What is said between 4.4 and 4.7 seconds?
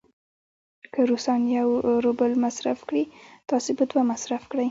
کړئ.